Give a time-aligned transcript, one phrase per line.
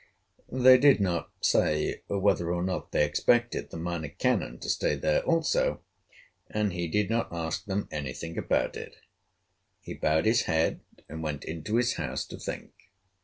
[0.51, 5.21] They did not say whether or not they expected the Minor Canon to stay there
[5.25, 5.83] also,
[6.49, 8.95] and he did not ask them any thing about it.
[9.79, 12.71] He bowed his head, and went into his house, to think.